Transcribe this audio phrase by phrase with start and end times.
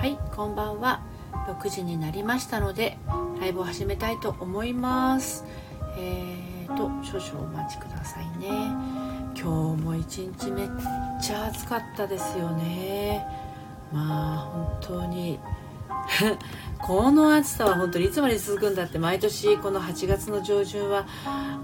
[0.00, 1.02] はいこんばんは。
[1.60, 2.96] 6時になりましたので
[3.38, 5.44] ライブを始めたいと思います。
[5.98, 8.48] えーと少々お待ちくださいね。
[9.38, 10.68] 今日も一日めっ
[11.20, 13.26] ちゃ暑かったですよね。
[13.92, 15.38] まあ本当に
[16.82, 21.06] この暑さは本当にいつまで続くんだって毎年この8月の上旬は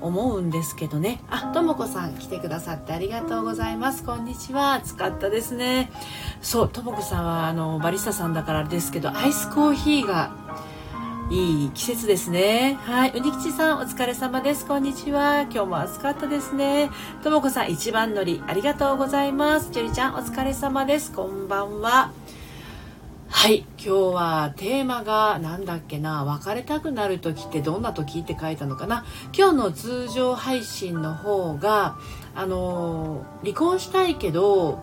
[0.00, 5.90] 思うんですけどねあともこさん来てくださってありがとうございますこんにちは暑かったですね
[6.42, 10.36] そうともこさんはあのバリスタさんだからですけどアイスコーヒーが
[11.28, 12.78] いい季節ですね。
[12.84, 13.10] はい。
[13.10, 14.64] うにきちさん、お疲れ様です。
[14.64, 15.42] こんにちは。
[15.42, 16.88] 今日も暑かったですね。
[17.24, 19.72] ともこさん、一番乗り、ありがとうございます。
[19.72, 21.10] ジュリちゃん、お疲れ様です。
[21.10, 22.12] こんばんは。
[23.28, 23.66] はい。
[23.76, 29.04] 今日はテーマが、何だっけな、別れたくなる時ってどんな時って書いたのかな？
[29.36, 31.96] 今日の通常配信の方が、
[32.34, 34.78] あの、離婚したいけど、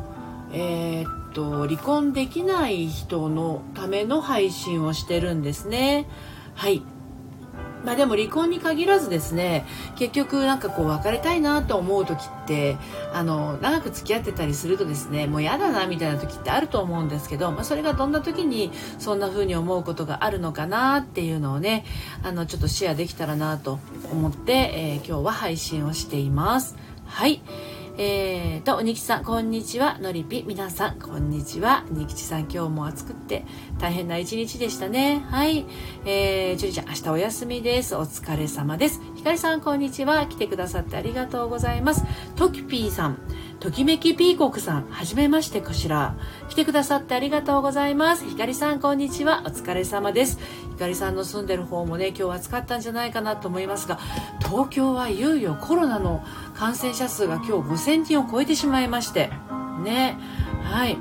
[0.51, 6.05] えー、っと、離婚できない人のための配信をしてるんですね。
[6.53, 6.83] はい
[7.83, 12.77] まあでも離婚に限らずですね結局なんかこう別れたいなと思う時って
[13.13, 21.85] あの長く付き合ってたりするとですねもう嫌だなみたいな時ってあると思うんですけど、まあ、それがどんな時にそんな風に思うことがあるのかなっていうのをね
[22.23, 23.79] あのちょっとシェアできたらなと
[24.11, 26.75] 思って、えー、今日は配信をしています。
[27.05, 27.41] はい
[27.95, 29.99] えーと、おにきさん、こんにちは。
[29.99, 31.85] のりぴ、皆さん、こんにちは。
[31.91, 33.45] にきちさん、今日も暑くって
[33.77, 35.23] 大変な一日でしたね。
[35.29, 35.67] はい。
[36.03, 37.95] えー、ジュリちゃん、明日お休みです。
[37.95, 38.99] お疲れ様です。
[39.13, 40.25] ひかりさん、こんにちは。
[40.25, 42.03] 来てくださってありがとうございます。
[42.35, 43.19] ときぴーさん、
[43.59, 46.15] ときめきピーコクさん、はじめましてかしら。
[46.49, 48.27] 来てくださってありがとうございます。
[48.27, 49.43] ひかりさん、こんにちは。
[49.45, 50.39] お疲れ様です。
[50.71, 53.99] ひかりさんの住んでる方もね、今日暑かったんじゃないかなと思いますが、
[54.39, 56.23] 東京はいよいよコロナの
[56.55, 59.29] 感染者数が今日5000人を超えてしまいまして
[59.83, 60.17] ね
[60.63, 60.97] はい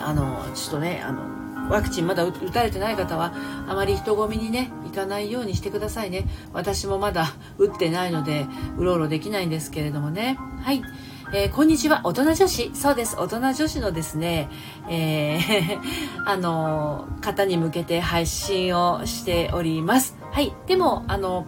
[0.00, 1.38] あのちょっとねあの
[1.70, 3.34] ワクチンまだ打たれてない方は
[3.68, 8.46] あまり人混みにね行かないようにしてくださいね私もまだ打ってないので
[8.78, 10.82] うろうろできないんですけれどもねはい
[11.30, 12.70] えー、こんにちは、大人女子。
[12.74, 14.48] そうです、大人女子のですね、
[14.88, 15.78] えー、
[16.24, 20.16] あの、方に向けて配信をしております。
[20.32, 20.54] はい。
[20.66, 21.46] でも、あの、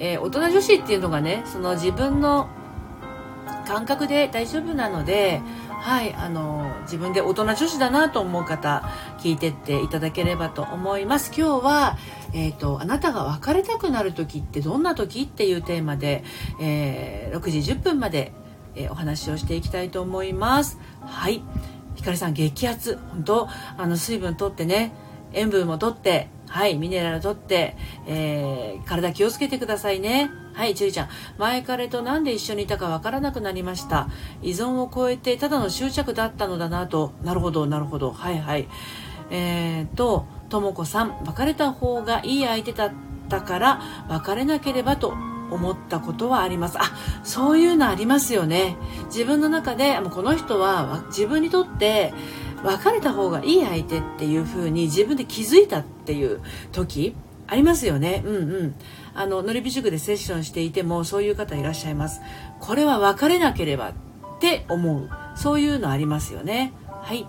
[0.00, 2.48] えー、大人女子っていうのがねその自分の
[3.66, 8.82] 感覚で大丈夫なので、はい、あの自分で大人女子だなと思う方
[9.18, 11.30] 聞いてっていただければと思います。
[11.36, 11.96] 今日は、
[12.34, 16.24] えーと、あなたが別れたくなる時ってどんな時っていうテーマで、
[16.60, 18.32] えー、6時10分まで、
[18.74, 20.78] えー、お話をしていきたいと思います。
[21.02, 21.42] はい。
[21.94, 22.98] ひかりさん激アツ。
[23.10, 24.92] 本当あの水分とってね
[25.32, 30.30] 塩分もとってはい、ミネラルとって、えー、体気をつけてくださいね。
[30.52, 31.08] はい、ちゅうちゃん。
[31.38, 34.08] 前彼となんで一緒にいたかわからなくなりました。
[34.42, 37.12] 依存を超えてただの執着だったのだなと。
[37.22, 38.10] なるほど、なるほど。
[38.10, 38.68] はいはい。
[39.30, 41.24] えーと、ともこさん。
[41.24, 42.92] 別れた方がいい相手だっ
[43.28, 45.14] たから別れなければと
[45.52, 46.78] 思ったことはあります。
[46.80, 46.82] あ、
[47.22, 48.76] そういうのありますよね。
[49.06, 52.12] 自分の中で、もうこの人は自分にとって、
[52.62, 56.40] 別れた方がいい相手っていう風に自分で気づいたっていう
[56.72, 57.14] 時
[57.46, 58.22] ありますよね。
[58.24, 58.74] うんうん。
[59.12, 62.20] あの、のりび塾でセッションしていてもそういう方いらっしゃいます。
[62.60, 63.92] これは別れなければっ
[64.40, 65.10] て思う。
[65.34, 66.72] そういうのありますよね。
[66.86, 67.26] はい。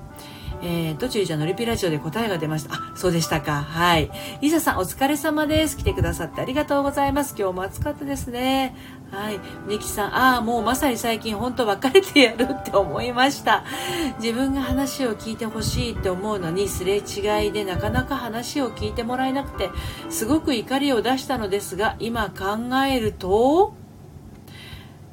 [0.64, 2.76] えー、とちゅうちゃんのリピラジオで答えが出ました。
[2.76, 3.64] あ、そうでしたか。
[3.64, 4.12] はい。
[4.42, 5.78] リサさん、お疲れ様です。
[5.78, 7.36] 来てくださってありがとうございます。
[7.38, 8.76] 今日も暑かったですね。
[9.12, 9.40] はい。
[9.68, 13.64] ミキさん、ああ、もうまさに最近本当別れてやるって思いました。
[14.22, 19.70] 自分が話を聞いてほしいって思うのに、すれ違いでなかなか話を聞いてもらえなくて、
[20.10, 23.74] すごく怒りを出したのですが、今考えると、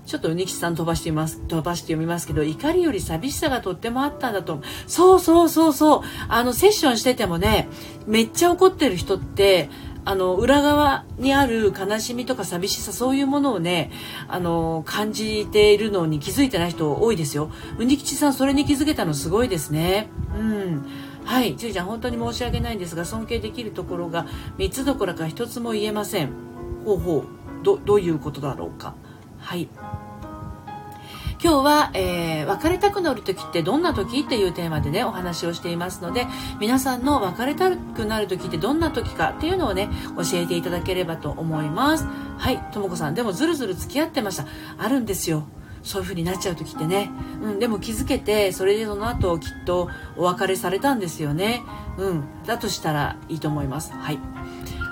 [0.08, 4.62] ちょっとうにきさん飛ばしてみます、飛ばして読みますけど、怒りより寂しさがとってもあったんだと。
[4.86, 6.00] そうそうそうそう。
[6.28, 7.68] あの、セッションしててもね、
[8.06, 9.68] めっちゃ怒ってる人って、
[10.06, 13.90] あの、裏側にある悲しみとか寂しさ、そういうものをね、
[14.28, 17.50] あの、感じているのに気づいてない人多いですよ。
[17.78, 20.08] うにきちさん、それに気づけたのすごいですね。
[20.34, 20.86] うん。
[21.26, 24.26] はい、じゅうちゃん、本当に申し訳ないんですが、尊敬できるところが
[24.56, 26.30] 3つどころか1つも言えません。
[26.86, 27.24] ほうほう。
[27.62, 28.94] ど、どういうことだろうか。
[29.38, 29.68] はい。
[31.40, 36.26] 今日は、えー、別れたくなる時ってどんな時っていうテーマでね、お話をしていますので、
[36.60, 42.06] 皆さんの別れたくなる時ってどんな時かっていうのをね、教えていただければと思います。
[42.38, 44.46] はい、ともこさん、でもずるずる付き合ってました。
[44.78, 45.44] あるんですよ。
[45.84, 47.08] そういう風になっちゃう時ってね。
[47.40, 51.62] うん、でも気づけて、それでその後きっとお別れされたんですよね。
[51.98, 53.92] うん、だとしたらいいと思います。
[53.92, 54.18] はい。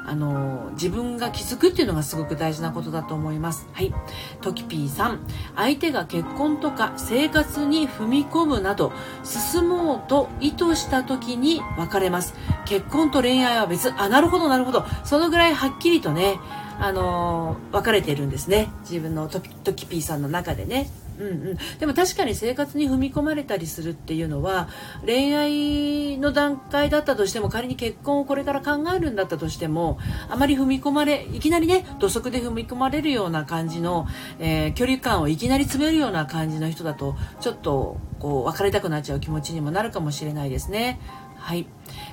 [0.09, 3.67] あの自分が気づくっていうのがすごく大事なことだと思います。
[3.73, 3.93] はい。
[4.41, 5.19] トキピーさん。
[5.57, 8.93] 相手が結婚とか生活に踏み込むなど
[9.25, 12.35] 進もうと意図した時に別れます。
[12.67, 14.85] 結婚と恋愛は別あなるほどなるほど。
[15.05, 16.39] そのぐらいはっきりとね
[16.79, 18.69] あの分かれているんですね。
[18.83, 20.89] 自分のトキピーさんの中でね。
[21.19, 24.69] うんうん、でも確かに生活に踏み込まれたりするっていうのは
[25.05, 29.99] 恋愛の段階だったとしても仮に結婚をこれから考えるんだったとしても
[30.29, 34.07] あまり踏み込まれいきなりね土足で踏み込まれるような感じの、
[34.39, 41.01] えー、距離感をいきなり詰めるような感じの人だとちょっとこう別れたくなっちゃう気持ちにもなるかもしれないですね。
[41.47, 41.67] はい。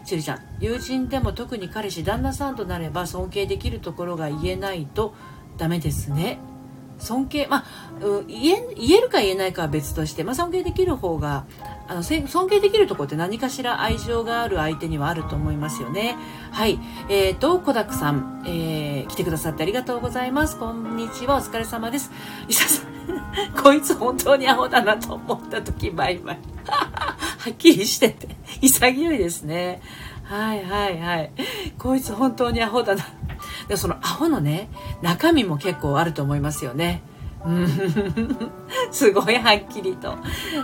[0.05, 5.15] ちりちゃん、友人でも特に彼氏、旦那さんとなれば尊敬できるところが言えないと
[5.57, 6.37] ダメですね。
[7.03, 7.65] 尊敬、まあ、
[8.27, 11.45] 言え言えるか言えないかは別として、まあ、尊敬できる方が
[11.87, 16.15] あの尊敬できるところって何かしら愛情がある相手にはあると思いますよね。
[16.51, 16.79] はい。
[17.09, 20.57] えっ、ー、と、コダクさん、えー、来てくださってありがとうございます。
[20.57, 22.11] こんにちは、お疲れ様です。
[22.47, 26.39] 伊佐さん、 こいつ本当にアホだなと思った時、バイバイ。
[26.71, 28.29] はっきりしてて、
[28.61, 29.81] 潔いですね。
[30.23, 31.31] はいはいはい。
[31.77, 33.03] こいつ本当にアホだな。
[33.67, 34.69] でそのアホのね
[35.01, 37.01] 中身も結構あると思いますよね。
[37.45, 37.67] うん
[38.91, 40.09] すごいはっきりと。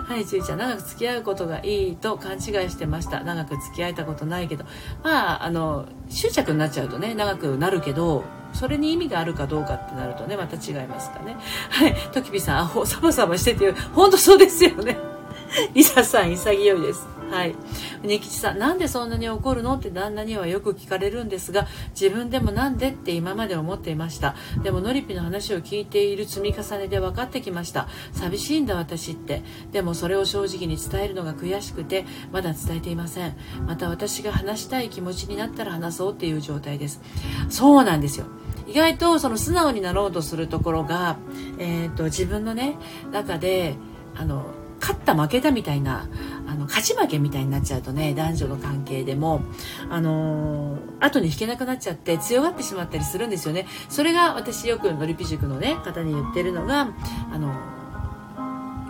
[0.08, 3.22] はい、ちゅうちゃん、長く付き合うことがいいと勘違いしてました。
[3.22, 4.66] 長く付き合えたことないけど。
[5.04, 8.24] まあ、あの、執着になっちゃうとね、長くなるけど、
[8.54, 11.36] それに意味があるかどうかってなるとね、また違いますかね。
[11.70, 14.98] はい、ときびさん、アホ、サバサバしてて、本当そうですよね。
[15.74, 17.19] リサさん、潔いです。
[17.30, 17.56] はい。
[18.04, 19.76] き吉さん、なんでそんなに怒るの？
[19.76, 21.68] って旦那にはよく聞かれるんですが、
[22.00, 24.36] 自分でもなんでって今まで思っていました。
[24.64, 27.88] でも、のりぴの話を聞いている積み重ねで分かってきました。
[28.14, 29.44] 寂しいんだ私って。
[29.72, 33.36] でも、それを正直に伝えるのが悔しくて、まだ伝えていません。
[33.68, 37.02] また私が話したい気持ちになったら話そうっていう状態です。
[37.50, 38.26] そうなんですよ。
[38.68, 41.18] 意外とその素直になろうとするところが、
[41.58, 42.76] えーと自分のね
[43.12, 43.76] 中で
[44.16, 44.46] あの
[44.80, 46.08] 勝った負けたみたいな
[46.48, 49.42] あの勝ち負けみたいになっちゃうとね男女の関係でも
[49.90, 53.68] あのー、後に引けなくなっちゃって強がってしまったりするんですよね。
[53.90, 56.94] それが私よくのりぴ塾のね方に言ってるのが
[57.32, 57.54] あの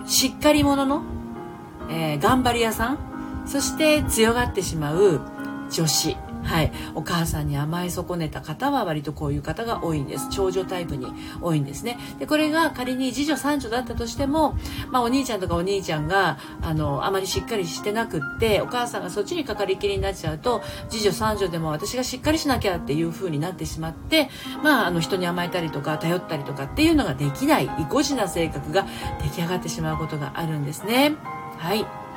[0.08, 1.04] しっかり者の、
[1.90, 3.10] えー、頑張り屋さん。
[3.46, 5.22] そして強がってしまう
[5.72, 6.16] 女子。
[6.44, 10.30] はい、お母さんに甘え損ねた方は割とこういう方が多いんです。
[10.30, 11.08] 長女タイプに
[11.42, 11.98] 多いんですね。
[12.20, 14.56] でこれが仮に次女三女だったとしても、
[14.92, 24.30] まあ、お兄ちゃんとかお兄ちゃんがあのあまりしっかりしてなくってお母さんがそっちにかかりきりになっちゃうと次女三女でも私がしっかりしなきゃっていう風になってしまって、
[24.64, 28.86] まあ、あの人に甘えたりとか頼ったりとかっていうのができない意固地な性格が
[29.22, 31.16] 出来上がってしまうことがあるんですね。
[31.58, 32.09] はい。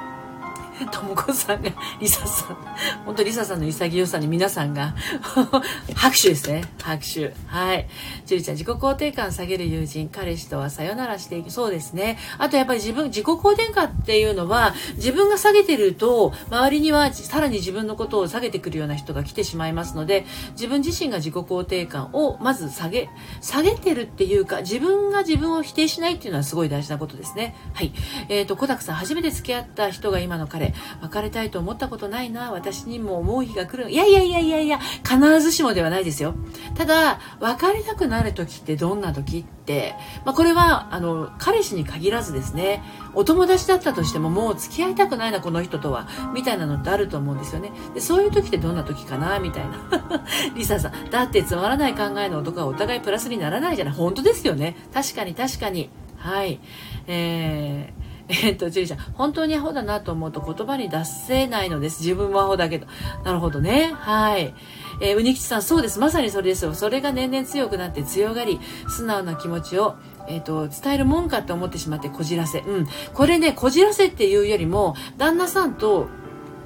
[0.87, 1.70] ともこさんが、
[2.00, 2.56] リサさん、
[3.05, 4.94] 本当リサさんの潔さに皆さんが
[5.94, 6.64] 拍手ですね。
[6.81, 7.34] 拍手。
[7.46, 7.88] はい。
[8.26, 11.50] ジュリちゃん、自己肯定感下げる友人、彼氏とはさよならしていく。
[11.50, 12.19] そうですね。
[12.38, 23.08] あとやっぱり自分、自己肯定感っていうのは、自分が下げてると、周りにはさらに自分のことを下げてくるような人が来てしまいますので、自分自身が自己肯定感をまず下げ、
[23.40, 27.55] 下げてるっていうか、自分が自分を否定しないっていうのはすごい大事なことですね。
[27.75, 27.93] はい。
[28.29, 30.71] えっ、ー、と、小沢さん、初めて付き合った人が今の彼、
[31.02, 33.90] 別れたいと思ったことないな私にも思う日が来る。
[33.90, 36.34] いやいやいやいやいや必ずしもではないですよ。
[36.74, 42.82] ただ別れたくなる時ってどんな時って、まあ、これはあの彼氏に限らずですね
[43.14, 47.72] お友達だったとしてももう付き合いたくないなこの人とはみたいなのってあると思うんですよね。
[47.94, 49.72] でそういう時ってどんな時かなみたいな。
[50.55, 53.94] リサさんだってつまらない考えの男はお互いプラスにならないじゃない。
[53.94, 54.76] 本当ですよね。
[54.93, 55.91] 確かに確かに。
[56.19, 56.60] はい。
[57.06, 62.02] えーえっと、ジュリちゃん、本当にアホだなと思うと言葉に出せないのです。
[62.02, 62.86] 自分もアホだけど。
[63.24, 63.93] なるほどね。
[63.94, 64.55] はい。
[65.00, 65.98] えー、うにきちさん、そうです。
[65.98, 66.74] まさにそれですよ。
[66.74, 69.96] それが年々強くなって強がり、素直な気持ちを、
[70.29, 72.60] えっ、ー、と、伝えるもんかって思ってしまってこじらせ。
[72.60, 72.86] うん。
[73.12, 76.08] これね、こじらせっていうよりも、旦那さんと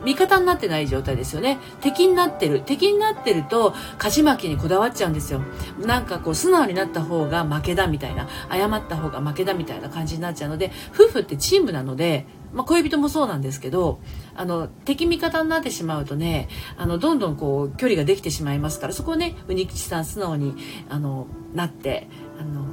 [0.04, 1.58] 味方になってない状態ですよね。
[1.80, 2.60] 敵になってる。
[2.60, 5.40] 敵になってると、勝ち負けにこだわっちゃうんですよ。
[5.80, 14.00] なんかこう、素直になった方が負けだみたいな、謝った方が負けだみたいな感じになっちゃうので、夫婦ってチームなので、まあ、恋人もそうなんですけど、
[14.34, 20.54] あの、敵味方になってしまうとね、あの、どんどんこう、距離ができてしまいますから、そこをね、うにきちさん素直に、
[20.88, 22.64] あの、なって、あの、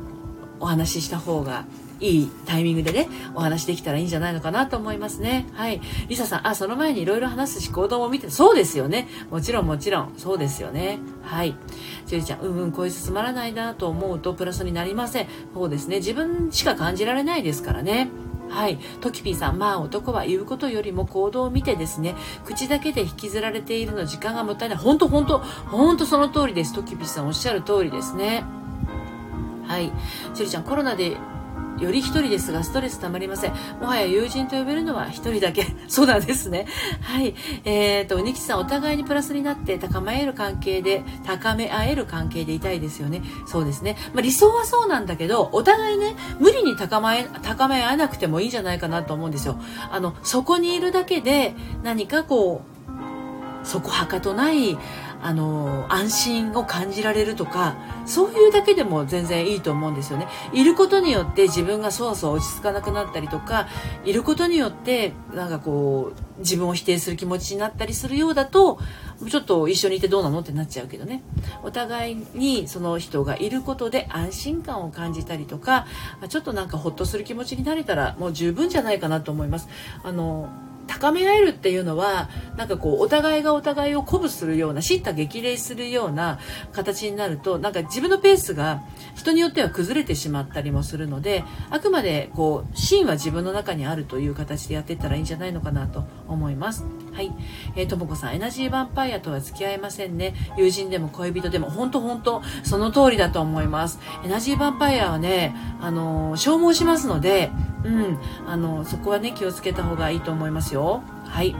[0.60, 1.66] お話しした方が
[2.00, 5.48] いいタイミングでね、お話できたらいいんじゃないのかなと思いますね。
[5.54, 5.82] はい。
[6.08, 9.08] リサさん、あ、その前にいろいろ話すし行動も見て、そうですよね。
[9.30, 11.00] もちろんもちろん、そうですよね。
[11.24, 11.56] はい。
[12.06, 15.28] ジュリちゃん、うんうん、こいつつまらないなと思うとプラスになりません。
[15.54, 15.98] そうですね。
[15.98, 18.10] 自分しか感じられないですからね。
[18.50, 18.78] はい。
[19.02, 24.78] トキピーさん、まあ男は言うことよりも行動を見てですね、口だけで引きずられているの時間がもったいない。
[24.78, 26.74] 本当本当本当その通りです。
[26.74, 28.44] トキピーさんおっしゃる通りですね。
[29.66, 29.92] はい。
[30.36, 31.18] ジュリちゃん、コロナで
[31.80, 33.54] より一人ですが、ストレス溜まりません。
[33.80, 35.68] もはや友人と呼べるのは一人だけ。
[35.88, 36.68] そうなんですね。
[37.02, 37.36] はい。
[37.66, 43.22] えっ、ー、と、ニキさん、お互いにプラスになって高め合える関係で、高め合える関係でいたいですよね。
[43.48, 43.98] そうですね。
[44.14, 49.58] まあ、理想はそうなんだけど、お互いね、無理に高め、高め合えなくてもいいんじゃないかなと思うんですよ。
[49.92, 52.74] あの、そこにいるだけで、何かこう、
[53.64, 54.78] そこはかとない、
[55.24, 57.76] あの安心を感じられるとか
[58.06, 60.28] そういうだけでも全然いいと思うんですよね。
[60.52, 63.68] いることによって自分がそわそわ落ち着かなくなったりとか
[64.04, 68.80] いることによってなんかこう自分を否定する気持ちになったりするようだと
[69.30, 71.24] ちょっと一緒にいてどうなのってなっちゃうけどね。
[71.64, 75.88] お互いにその人がいることで安心感を感じたりとか
[76.28, 79.70] ちょっとなんかほっとする気持ちになれたらもう十分じゃないかなと思います。
[80.04, 80.50] あの
[80.88, 86.40] 高め合えるっていうのはなんかこうお互いがお互いを鼓舞するような叱咤激励するような
[86.72, 88.84] 形になるとなんか自分のペースが
[89.16, 96.86] 人によっては崩れてしまったりもするのであくまでこう芯は自分の中にあるという形でやっていったらいいんじゃないのかなと思います。
[97.14, 97.32] はい。
[97.76, 100.34] えー、ともこさんエナジーヴァンパイアとは付き合いませんね。
[100.58, 101.70] 友人でも恋人でも。
[101.70, 104.00] 本当本当その通りだと思います。
[104.26, 107.52] エナジーヴァンパイアはねあのー、消耗しますので
[107.84, 108.18] うん、
[108.48, 111.04] あのそこはね気をつけた方がいいと思いますよ。
[111.26, 111.54] はい。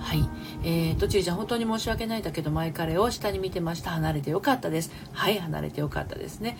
[0.00, 0.28] はい。
[0.62, 3.90] えーとちゅうちゃん本当に申し訳ないんだけど前彼を下に見てました。
[3.90, 4.92] 離れてよかったです。
[5.12, 6.56] はい離れてよかったですね。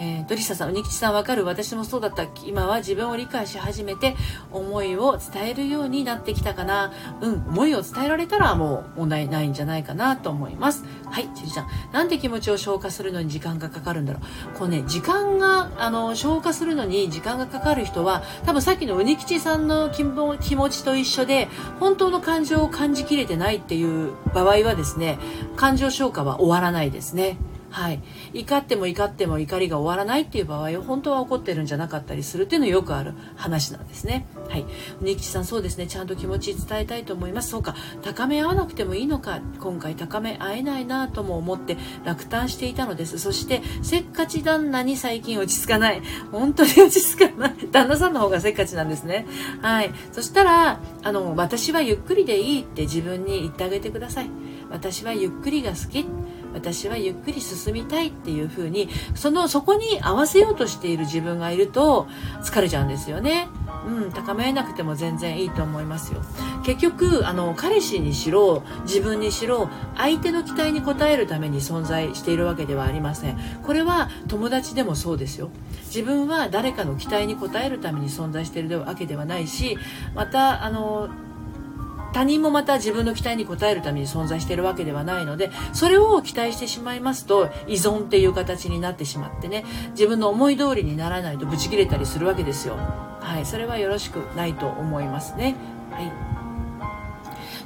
[0.00, 2.24] えー、ドリサさん、ニキチさんわかる私もそうだった。
[2.46, 4.16] 今は自分を理解し始めて、
[4.50, 6.90] 思いを伝えるようになってきたかな。
[7.20, 10.84] うん、思いを伝えられたらもう問題ないんじゃないかなと思います。
[11.04, 11.68] はい、ちりちゃん。
[11.92, 14.20] なんで気持ちを消化するのに時間がかかるんだろ
[14.54, 14.58] う。
[14.58, 25.18] こうね、時間が、あの、消化するのに時間がかかる人は、多分さっきのうにきちさんの気持ちと一緒で、本当の感情を感じきれてないっていう場合はですね、
[25.56, 27.36] 感情消化は終わらないですね。
[27.70, 28.02] はい、
[28.34, 34.26] 怒っても怒っても怒りが終わらないっていう場合は本当は怒ってるんじゃなかったりするっていうのはよくある話なんですね。
[34.48, 34.66] はい、
[35.00, 35.86] ニキさんそうですね。
[35.86, 37.50] ちゃんと気持ち伝えたいと思います。
[37.50, 37.76] そうか。
[38.02, 39.40] 高め合わなくてもいいのか。
[39.60, 43.18] 今回高め合えないなとも思って落胆していたのです。
[43.18, 46.02] そしてせっかち旦那に最近落ち着かない。
[46.32, 47.68] 本当に落ち着かない。
[47.70, 49.26] 旦那さんの方がせっかちなんですね。
[49.62, 49.92] はい。
[50.12, 54.30] そしたらあの私はゆっくりでいいって自分に言ってあげてください。
[54.70, 56.19] 私はゆっくりが好きって
[56.52, 62.08] 私はゆっくり進みたいっていう風にそのそこに合わせようとしている自分がいると
[62.42, 63.48] 疲れちゃうんですよね。
[63.86, 66.20] うん、高めなくても全然いいと思いますよ。
[66.64, 73.38] 結局あの彼氏にしろ自分にしろ相手の期待に応えるために存在しているわけではありません。
[73.62, 75.50] これは友達でもそうですよ。
[75.86, 79.78] 自分は誰かの期待に応えるために存在しているわけではないし
[80.14, 81.08] またあの
[82.12, 92.76] 他人もまた自分の期待に応えるために存在しているわけではないのでそれを期待してしまいますと依存っていう形になってしまってね自分の思い通りにならないとブチ切れたりするわけですよ。
[93.20, 95.54] はいそれはよろしくないと思いますね。
[95.90, 96.29] はい。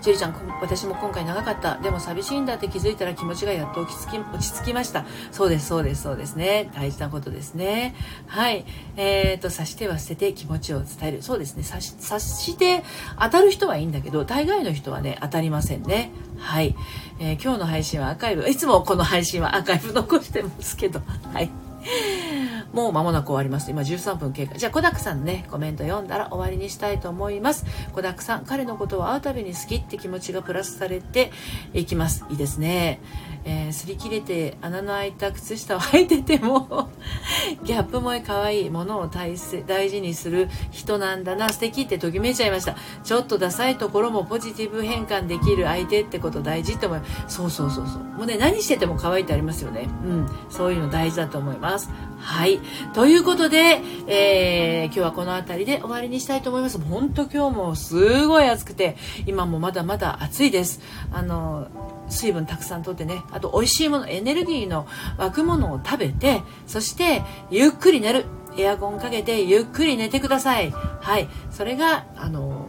[0.05, 1.79] ジェリちゃん、私も今回長かった。
[1.79, 5.07] でも寂しいんだって気づいたら気持ちがやっと落ち着き落ち着きました。
[5.33, 6.71] そうです、そうです、そうですね。
[6.75, 7.95] 大事なことですね。
[8.27, 8.67] はい。
[8.99, 11.23] え、ー、と、察しては捨てて気持ちを伝える。
[11.23, 11.63] そうですね。
[11.63, 12.85] 察し察して
[13.19, 16.11] 当たる人はいいんだけど、大概の人はね、当たりませんね。
[16.39, 16.77] はい。
[17.19, 21.01] えー、今日の配信はアーカイブ、いつもこの配信はアーカイブ残してますけど、
[21.33, 21.49] はい。
[22.75, 23.71] もう間もなく終わります。
[23.71, 24.57] 今13分経過。
[24.57, 27.65] じゃあ、コダックさんね、コメント読んだら終わりにしたいと思います。
[27.93, 31.31] コダックさん、彼のことを会うたびに好きって気持ちがプラスされて
[31.73, 32.25] いきます。
[32.31, 32.99] いいですね。
[33.45, 36.89] えー、擦り切れて穴の開いた靴下を履いてても
[37.65, 39.37] ギャップ萌え可愛いものを大
[39.67, 41.51] 大事にする人なんだな。
[41.51, 42.77] 素敵ってときめいちゃいました。
[43.03, 47.37] ちょっとダサいところもポジティブ変換できる相手ってこと大事って思います。
[47.37, 47.99] そうそうそうそう。
[47.99, 49.89] もうね何してても可愛いってありますよね。
[50.05, 50.29] うん。
[50.51, 51.91] そういうの大事だと思います。
[52.19, 52.61] はい。
[52.95, 56.81] ということで、えー、今日はこの辺りで終わりにしたいと思います。
[56.81, 58.97] 本当今日もすごい暑くて、
[59.27, 60.81] 今もまだまだ暑いです。
[61.13, 61.69] あの、
[62.09, 64.87] 水分たくさんとってね、あと美味しいもの、エネルギーの
[65.19, 68.25] 湧くものを食べて、そしてゆっくり寝る。
[68.57, 70.71] エアコンかけてゆっくり寝てください。
[70.71, 71.29] はい。
[71.51, 72.67] それが、あの、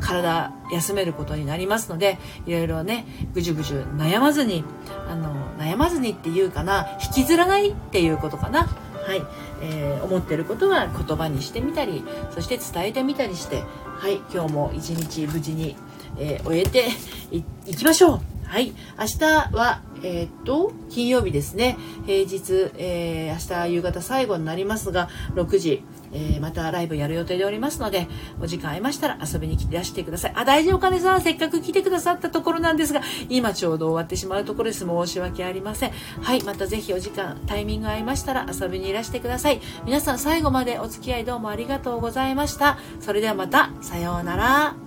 [0.00, 4.64] 体休めることになりますのでいろいろねぐじゅぐじゅ悩まずに
[5.08, 8.68] あの悩まずにっていうかな引きずらないっていうことかな
[9.04, 9.22] はい
[9.60, 13.62] えー、思ってることは言葉にしてみたりそして伝えてみたりして
[13.98, 15.76] はい今日も一日無事に、
[16.18, 16.88] えー、終えて
[17.30, 19.24] いきましょうはい明日
[19.54, 25.82] はえー、っと金曜日ですね平日、えー、明日夕方最後になりますが6時
[26.14, 28.06] えー、またライブやる予定でおりますので、
[28.40, 30.32] お時間合いましたら遊びに来てらしてください。
[30.36, 34.86] あ、大事お金さん、せっかく来てくださったところなんですが、今ちょうど終わってしまうところです。
[34.86, 35.92] 申し訳ありません。
[36.20, 39.60] はい、またぜひお時間、タイミング合いましたら遊びにいらしてください。
[39.84, 42.78] 皆さん最後までお付き合いどうもありがとうございました。
[43.00, 44.83] それではまた、さようなら。